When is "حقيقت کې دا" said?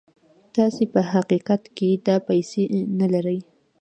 1.11-2.15